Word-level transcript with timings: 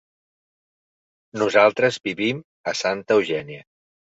Nosaltres 1.41 2.01
vivim 2.09 2.41
a 2.73 2.75
Santa 2.81 3.19
Eugènia. 3.21 3.63